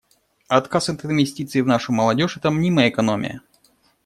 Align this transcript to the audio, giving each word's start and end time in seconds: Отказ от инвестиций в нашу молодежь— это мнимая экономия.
Отказ 0.47 0.89
от 0.89 1.05
инвестиций 1.05 1.61
в 1.61 1.67
нашу 1.67 1.91
молодежь— 1.93 2.35
это 2.37 2.49
мнимая 2.49 2.89
экономия. 2.89 3.43